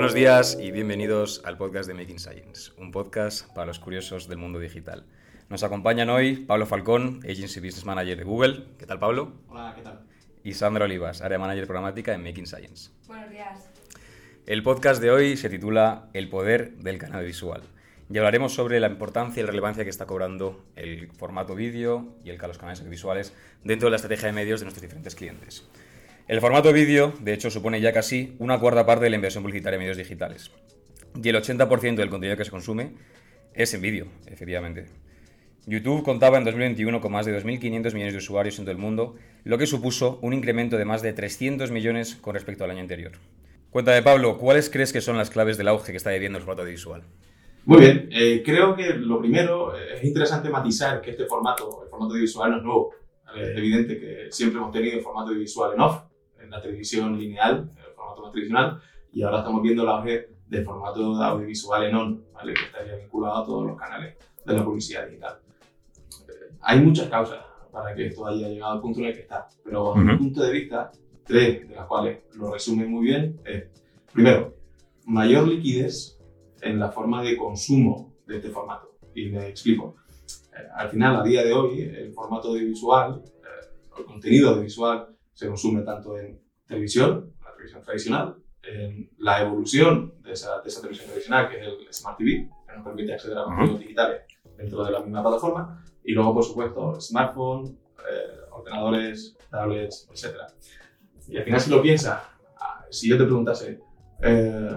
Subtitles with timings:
[0.00, 4.38] Buenos días y bienvenidos al podcast de Making Science, un podcast para los curiosos del
[4.38, 5.04] mundo digital.
[5.50, 8.64] Nos acompañan hoy Pablo Falcón, Agency Business Manager de Google.
[8.78, 9.34] ¿Qué tal, Pablo?
[9.48, 10.00] Hola, ¿qué tal?
[10.42, 12.92] Y Sandra Olivas, Área Manager Programática en Making Science.
[13.06, 13.68] Buenos días.
[14.46, 17.60] El podcast de hoy se titula El poder del canal visual.
[18.08, 22.30] Y hablaremos sobre la importancia y la relevancia que está cobrando el formato vídeo y
[22.30, 25.68] el los canales visuales dentro de la estrategia de medios de nuestros diferentes clientes.
[26.30, 29.74] El formato vídeo, de hecho, supone ya casi una cuarta parte de la inversión publicitaria
[29.74, 30.52] en medios digitales.
[31.20, 32.92] Y el 80% del contenido que se consume
[33.52, 34.86] es en vídeo, efectivamente.
[35.66, 39.16] YouTube contaba en 2021 con más de 2.500 millones de usuarios en todo el mundo,
[39.42, 43.10] lo que supuso un incremento de más de 300 millones con respecto al año anterior.
[43.70, 46.64] Cuéntame, Pablo, ¿cuáles crees que son las claves del auge que está viviendo el formato
[46.64, 47.02] visual?
[47.64, 51.90] Muy bien, eh, creo que lo primero eh, es interesante matizar que este formato, el
[51.90, 52.94] formato visual, no es nuevo.
[53.34, 56.09] Es evidente que siempre hemos tenido formato visual en off,
[56.48, 58.80] la televisión lineal, el formato más tradicional,
[59.12, 62.54] y ahora estamos viendo el auge del formato audiovisual en on, ¿vale?
[62.54, 65.38] que estaría vinculado a todos los canales de la publicidad digital.
[66.62, 67.38] Hay muchas causas
[67.70, 70.42] para que esto haya llegado al punto en el que está, pero desde mi punto
[70.42, 70.90] de vista,
[71.24, 73.64] tres de las cuales lo resumen muy bien es,
[74.12, 74.54] primero,
[75.06, 76.18] mayor liquidez
[76.62, 78.96] en la forma de consumo de este formato.
[79.14, 79.96] Y me explico.
[80.52, 85.48] Eh, al final, a día de hoy, el formato audiovisual, eh, el contenido audiovisual, se
[85.48, 91.08] consume tanto en televisión, la televisión tradicional, en la evolución de esa, de esa televisión
[91.08, 94.20] tradicional, que es el Smart TV, que nos permite acceder a contenidos digitales
[94.58, 100.36] dentro de la misma plataforma, y luego, por supuesto, smartphone, eh, ordenadores, tablets, etc.
[101.26, 102.20] Y al final, si lo piensas,
[102.58, 103.80] ah, si yo te preguntase,
[104.22, 104.76] eh,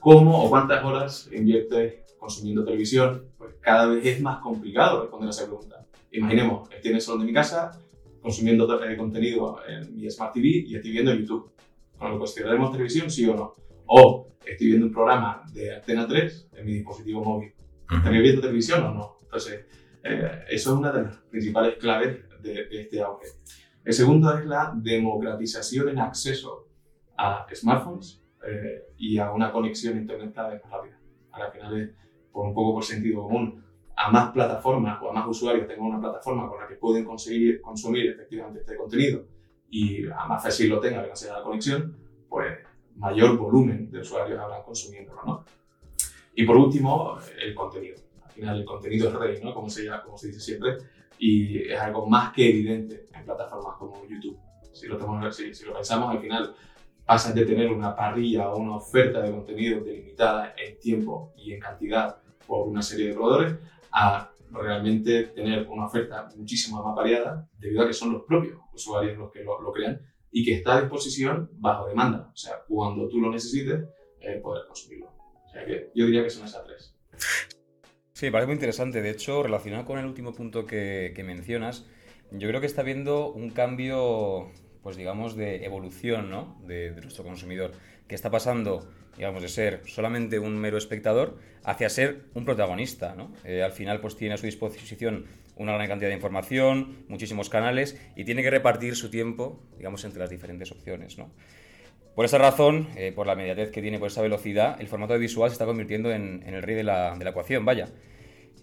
[0.00, 3.26] ¿cómo o cuántas horas inviertes consumiendo televisión?
[3.38, 5.86] Pues cada vez es más complicado responder a esa pregunta.
[6.10, 7.80] Imaginemos, estoy en el salón de mi casa,
[8.24, 11.52] consumiendo eh, contenido en mi Smart TV y estoy viendo YouTube.
[12.00, 13.52] ¿Lo consideraremos televisión, sí o no?
[13.84, 17.52] O estoy viendo un programa de Antena 3 en mi dispositivo móvil.
[17.94, 19.18] ¿Estaría viendo televisión o no?
[19.24, 19.66] Entonces,
[20.02, 23.26] eh, eso es una de las principales claves de, este auge.
[23.84, 26.68] El segundo es la democratización en acceso
[27.18, 30.98] a smartphones eh, y a una conexión a internet cada vez más rápida.
[31.30, 31.90] Al final es
[32.32, 33.62] por un poco por sentido común
[33.96, 37.60] a más plataformas o a más usuarios tengan una plataforma con la que pueden conseguir
[37.60, 39.24] consumir efectivamente este contenido
[39.70, 41.96] y a más fácil lo tenga gracias a la conexión,
[42.28, 42.58] pues
[42.96, 45.44] mayor volumen de usuarios habrán consumiéndolo, ¿no?
[46.34, 47.96] Y por último, el contenido.
[48.24, 49.54] Al final el contenido es rey, ¿no?
[49.54, 50.78] Como se, como se dice siempre,
[51.18, 54.38] y es algo más que evidente en plataformas como YouTube.
[54.72, 56.54] Si lo, tenemos, si, si lo pensamos, al final
[57.04, 61.60] pasan de tener una parrilla o una oferta de contenido delimitada en tiempo y en
[61.60, 62.16] cantidad
[62.46, 63.54] por una serie de proveedores
[63.94, 69.16] a realmente tener una oferta muchísimo más variada debido a que son los propios usuarios
[69.16, 70.00] los que lo, crean
[70.30, 72.30] y que está a disposición bajo demanda.
[72.32, 73.84] O sea, cuando tú lo necesites,
[74.20, 75.06] eh, poder consumirlo.
[75.46, 76.96] O sea, que yo diría que son esas tres.
[78.12, 79.00] Sí, parece muy interesante.
[79.00, 81.86] De hecho, relacionado con el último punto que, que mencionas,
[82.32, 84.50] yo creo que está habiendo un cambio,
[84.82, 86.60] pues digamos, de evolución ¿no?
[86.66, 87.72] de, de nuestro consumidor,
[88.08, 93.32] que está pasando digamos, de ser solamente un mero espectador hacia ser un protagonista, ¿no?
[93.44, 95.26] Eh, al final, pues tiene a su disposición
[95.56, 100.20] una gran cantidad de información, muchísimos canales y tiene que repartir su tiempo, digamos, entre
[100.20, 101.30] las diferentes opciones, ¿no?
[102.14, 105.50] Por esa razón, eh, por la inmediatez que tiene, por esa velocidad, el formato visual
[105.50, 107.88] se está convirtiendo en, el rey de la, de la, ecuación, vaya.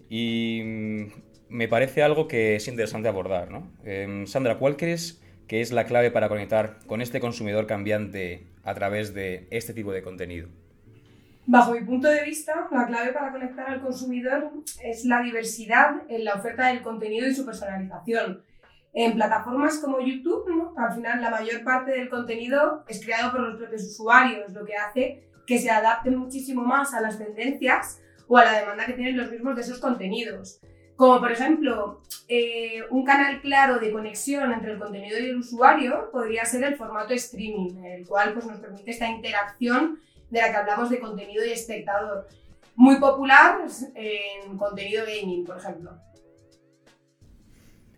[0.08, 1.06] Y mm,
[1.50, 3.70] me parece algo que es interesante abordar, ¿no?
[3.84, 8.74] Eh, Sandra, ¿cuál crees que es la clave para conectar con este consumidor cambiante a
[8.74, 10.48] través de este tipo de contenido?
[11.46, 14.52] Bajo mi punto de vista, la clave para conectar al consumidor
[14.82, 18.42] es la diversidad en la oferta del contenido y su personalización.
[18.94, 23.56] En plataformas como YouTube, al final la mayor parte del contenido es creado por los
[23.56, 28.44] propios usuarios, lo que hace que se adapte muchísimo más a las tendencias o a
[28.44, 30.60] la demanda que tienen los mismos de esos contenidos.
[30.96, 36.10] Como por ejemplo, eh, un canal claro de conexión entre el contenido y el usuario
[36.12, 39.98] podría ser el formato streaming, el cual pues, nos permite esta interacción
[40.30, 42.28] de la que hablamos de contenido y espectador.
[42.74, 43.60] Muy popular
[43.94, 45.92] en contenido gaming, por ejemplo.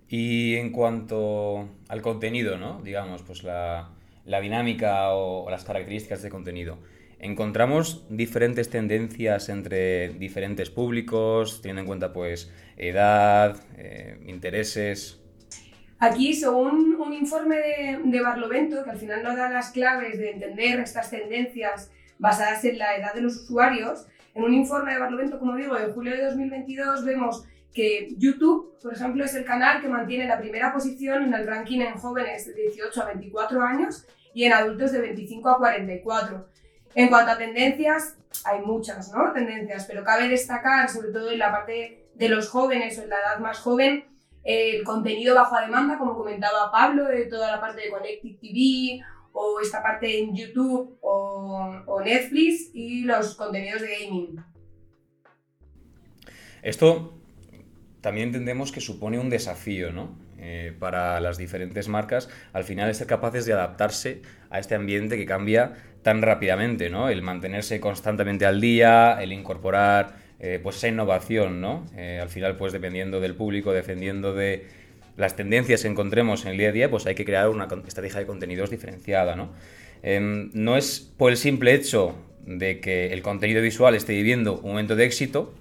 [0.09, 2.81] Y en cuanto al contenido, ¿no?
[2.83, 3.91] Digamos, pues la,
[4.25, 6.79] dinámica o, las características de contenido.
[7.19, 15.21] Encontramos diferentes tendencias entre diferentes públicos, teniendo en cuenta pues edad, eh, intereses.
[15.99, 20.33] Aquí, según un informe de, de, Barlovento, que al final nos da las claves de
[20.33, 25.39] entender estas tendencias basadas en la edad de los usuarios, en un informe de Barlovento,
[25.39, 27.45] como digo, de julio de 2022, vemos
[27.75, 31.81] que YouTube, por ejemplo, es el canal que mantiene la primera posición en el ranking
[31.81, 36.47] en jóvenes de 18 a 24 años y en adultos de 25 a 44.
[36.95, 39.33] En cuanto a tendencias, hay muchas, ¿no?
[39.33, 43.17] Tendencias, pero cabe destacar, sobre todo en la parte de los jóvenes o en la
[43.17, 44.05] edad más joven,
[44.45, 49.03] el contenido bajo demanda, como comentaba Pablo, de toda la parte de Connected TV
[49.33, 54.45] o esta parte en YouTube o, Netflix y los contenidos de gaming.
[56.63, 57.15] Esto
[58.03, 60.19] también entendemos que supone un desafío, ¿no?
[60.39, 64.21] Eh, para las diferentes marcas, al final ser capaces de adaptarse
[64.51, 65.73] a este ambiente que cambia
[66.05, 67.09] tan rápidamente, ¿no?
[67.09, 71.85] El mantenerse constantemente al día, el incorporar eh, pues esa innovación, ¿no?
[71.97, 74.67] Eh, al final, pues dependiendo del público, dependiendo de
[75.17, 78.21] las tendencias que encontremos en el día a día, pues hay que crear una estrategia
[78.21, 79.53] de contenidos diferenciada, ¿no?
[80.03, 82.15] Em, no es por el simple hecho
[82.47, 85.55] de que el contenido visual esté viviendo un momento de éxito,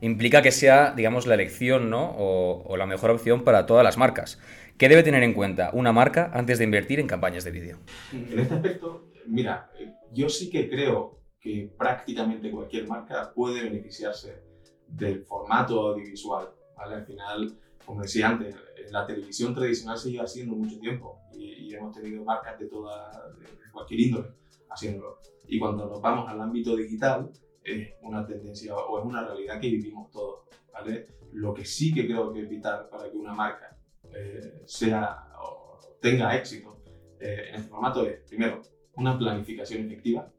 [0.00, 2.14] implica que sea, digamos, la elección ¿no?
[2.16, 4.38] o, la mejor opción para todas las marcas.
[4.76, 7.78] ¿Qué debe tener en cuenta una marca antes de invertir en campañas de vídeo?
[8.12, 9.70] En este aspecto, mira,
[10.12, 14.42] yo sí que creo que prácticamente cualquier marca puede beneficiarse
[14.86, 16.50] del formato audiovisual.
[16.76, 16.96] ¿vale?
[16.96, 18.56] Al final, como decía antes,
[18.90, 23.70] la televisión tradicional se lleva haciendo mucho tiempo y, hemos tenido marcas de, toda, de
[23.70, 24.28] cualquier índole
[24.70, 25.18] haciéndolo.
[25.46, 27.30] Y cuando nos vamos al ámbito digital,
[27.62, 31.06] es una tendencia o es una realidad que vivimos todos, ¿vale?
[31.32, 33.76] Lo que sí que creo que es vital para que una marca
[34.12, 36.82] eh, sea o tenga éxito
[37.20, 38.62] eh, en este formato es, primero,
[38.98, 40.30] una planificación efectiva,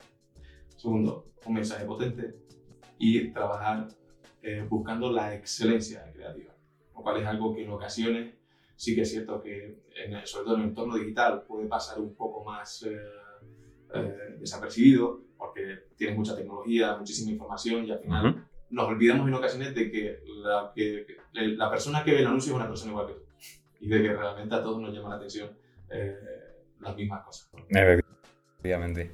[0.75, 2.35] segundo, un mensaje potente.
[3.01, 3.87] Y trabajar
[4.41, 6.53] eh, buscando la excelencia creativa,
[6.93, 8.35] lo cual es algo que en ocasiones
[8.75, 12.13] sí que es cierto que, en, sobre todo en el entorno digital, puede pasar un
[12.13, 12.85] poco más
[14.37, 19.89] desapercibido, porque tienes mucha tecnología, muchísima información y al final nos olvidamos en ocasiones de
[19.89, 23.21] que la, que la, persona que ve el anuncio es una persona igual que tú.
[23.79, 25.49] Y de que realmente a todos nos llama la atención
[25.89, 26.15] eh,
[26.79, 27.49] las mismas cosas.
[28.59, 29.11] Efectivamente.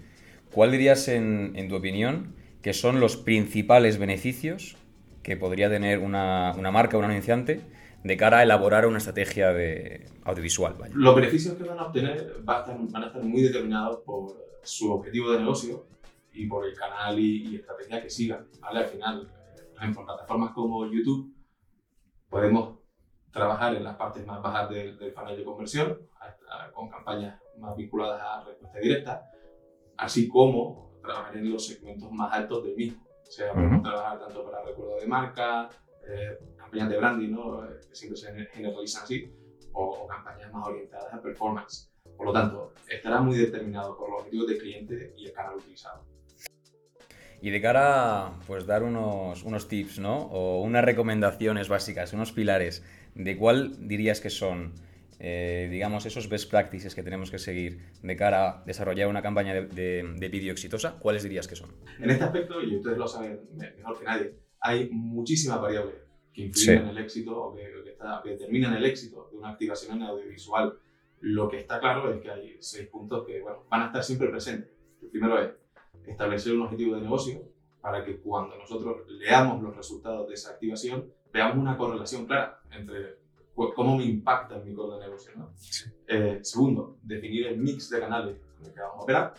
[0.52, 2.34] ¿Cuál dirías, en, en, tu opinión,
[2.64, 4.76] que son los principales beneficios
[5.22, 7.62] que podría tener una, una marca, un anunciante,
[8.04, 10.76] de cara a elaborar una estrategia de audiovisual?
[10.94, 14.36] Los beneficios que van a obtener van a estar, van a estar muy determinados por
[14.64, 15.86] su objetivo de negocio
[16.34, 18.48] y por el canal y, estrategia que sigan.
[18.60, 18.80] ¿vale?
[18.80, 19.32] Al final,
[19.78, 21.36] ejemplo, en plataformas como YouTube
[22.30, 22.80] podemos
[23.32, 26.00] trabajar en las partes más bajas del, del funnel de conversión,
[26.74, 29.32] con campañas más vinculadas a respuesta directa,
[29.98, 33.04] así como trabajar en los segmentos más altos del mismo.
[33.22, 35.70] O sea, podemos trabajar tanto para recuerdo de marca,
[36.08, 37.66] eh, campañas de branding, ¿no?
[37.66, 39.32] Eh, que siempre se generalizan así,
[39.74, 41.92] o campañas más orientadas a performance.
[42.16, 46.06] Por lo tanto, estará muy determinado por los objetivos del cliente y el canal utilizado.
[47.42, 50.18] Y de cara a pues, dar unos, unos tips, ¿no?
[50.18, 52.84] O unas recomendaciones básicas, unos pilares,
[53.14, 54.74] ¿de cuál dirías que son,
[55.20, 59.54] eh, digamos, esos best practices que tenemos que seguir de cara a desarrollar una campaña
[59.54, 59.64] de,
[60.18, 60.98] de, vídeo exitosa?
[61.00, 61.72] ¿Cuáles dirías que son?
[62.00, 65.96] En este aspecto, y ustedes lo saben mejor que nadie, hay muchísimas variables
[66.34, 67.64] que influyen en el éxito o que,
[68.24, 70.78] que determinan el éxito de una activación en audiovisual
[71.22, 74.30] lo que está claro es que hay seis puntos que bueno, van a estar siempre
[74.30, 74.72] presentes.
[75.02, 75.52] El primero es
[76.06, 77.42] establecer un objetivo de negocio
[77.82, 83.25] para que cuando nosotros leamos los resultados de esa activación, veamos una correlación clara entre
[83.56, 85.32] cómo me impacta en mi core de negocio.
[85.36, 85.53] ¿no?
[86.08, 89.34] Eh, segundo, definir el mix de canales con el que vamos a operar.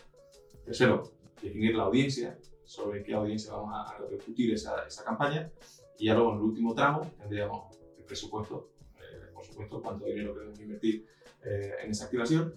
[0.65, 1.03] Tercero,
[1.41, 5.51] definir la audiencia, sobre qué audiencia vamos a, repercutir esa, esa, campaña.
[5.99, 10.35] Y ya luego en el último tramo tendríamos el presupuesto, eh, por supuesto, cuánto dinero
[10.35, 11.07] queremos invertir
[11.45, 12.55] eh, en esa activación.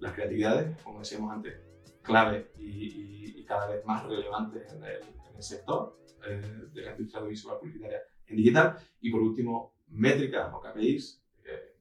[0.00, 1.54] Las creatividades, como decíamos antes,
[2.02, 5.02] clave y, cada vez más relevantes en el,
[5.38, 5.96] sector
[6.26, 8.76] eh, de la industria audiovisual publicitaria en digital.
[9.00, 11.74] Y por último, métricas o KPIs eh,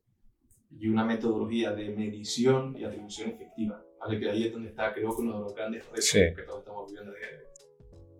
[0.71, 3.83] y una metodología de medición y atribución efectiva.
[3.99, 4.19] ¿vale?
[4.19, 6.87] Que ahí es donde está, creo que uno de los grandes retos que todos estamos
[6.87, 7.13] viviendo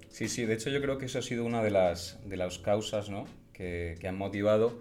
[0.10, 2.58] Sí, sí, de hecho yo creo que eso ha sido una de las, de las
[2.60, 3.26] causas ¿no?
[3.54, 4.80] que, que han motivado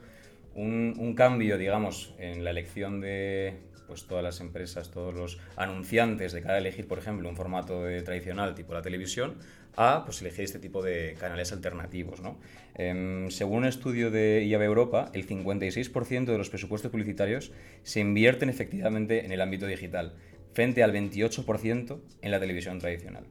[0.55, 3.59] un, un, cambio, digamos, en la elección de
[3.95, 7.85] pues, todas las empresas, todos los anunciantes de cara a elegir, por ejemplo, un formato
[7.85, 9.37] de tradicional tipo la televisión,
[9.77, 12.21] a pues, elegir este tipo de canales alternativos.
[12.21, 12.41] ¿no?
[12.75, 17.53] Em, según un estudio de IAB Europa, el 56% de los presupuestos publicitarios
[17.85, 20.17] se invierten efectivamente en el ámbito digital,
[20.55, 23.27] frente al 28% en la televisión tradicional.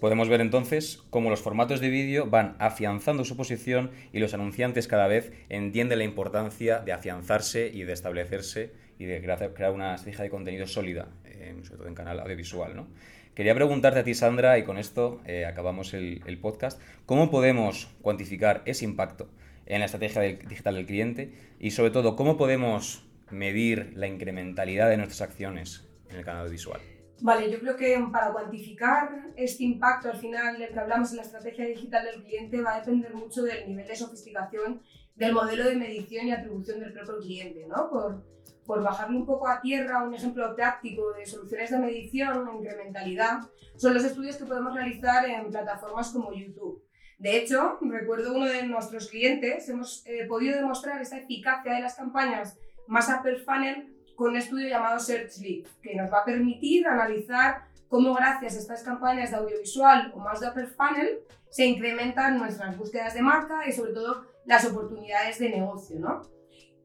[0.00, 4.88] Podemos ver entonces cómo los formatos de vídeo van afianzando su posición y los anunciantes
[4.88, 10.24] cada vez entienden la importancia de afianzarse y de establecerse y de crear una estrategia
[10.24, 12.74] de contenido sólida, eh, sobre todo en canal audiovisual.
[12.74, 12.88] ¿no?
[13.34, 18.62] Quería preguntarte a ti, Sandra, y con esto eh, acabamos el, podcast, ¿cómo podemos cuantificar
[18.64, 19.28] ese impacto
[19.66, 24.96] en la estrategia digital del cliente y sobre todo cómo podemos medir la incrementalidad de
[24.96, 26.80] nuestras acciones en el canal audiovisual?
[27.20, 31.22] Vale, yo creo que para cuantificar este impacto al final del que hablamos en la
[31.22, 34.80] estrategia digital del cliente va a depender mucho del nivel de sofisticación
[35.14, 37.90] del modelo de medición y atribución del propio cliente, ¿no?
[37.90, 38.22] Por,
[38.66, 43.40] por bajarle un poco a tierra, un ejemplo práctico de soluciones de medición, incrementalidad,
[43.76, 46.82] son los estudios que podemos realizar en plataformas como YouTube.
[47.18, 51.94] De hecho, recuerdo uno de nuestros clientes, hemos eh, podido demostrar esta eficacia de las
[51.94, 56.86] campañas más upper funnel con un estudio llamado Search Lead, que nos va a permitir
[56.86, 62.38] analizar cómo gracias a estas campañas de audiovisual o más de upper funnel se incrementan
[62.38, 65.98] nuestras búsquedas de marca y sobre todo las oportunidades de negocio.
[65.98, 66.22] ¿no?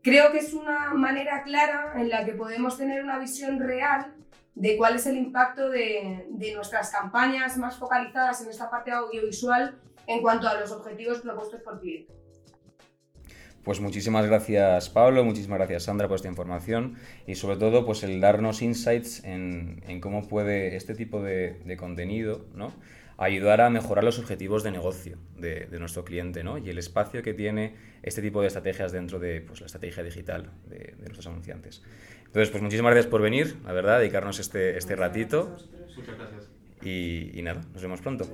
[0.03, 4.15] Creo que es una manera clara en la que podemos tener una visión real
[4.55, 10.21] de cuál es el impacto de, nuestras campañas más focalizadas en esta parte audiovisual en
[10.21, 12.11] cuanto a los objetivos propuestos por cliente.
[13.63, 16.95] Pues muchísimas gracias Pablo, muchísimas gracias Sandra por esta información
[17.27, 21.77] y sobre todo pues el darnos insights en, en cómo puede este tipo de, de,
[21.77, 22.73] contenido ¿no?
[23.25, 26.57] Ayudar a mejorar los objetivos de negocio de, de, nuestro cliente ¿no?
[26.57, 30.49] y el espacio que tiene este tipo de estrategias dentro de pues, la estrategia digital
[30.67, 31.83] de, nuestros anunciantes.
[32.25, 35.55] Entonces, pues muchísimas gracias por venir, la verdad, dedicarnos este, este ratito.
[35.95, 36.49] Muchas gracias.
[36.81, 38.27] Y, y nada, nos vemos pronto.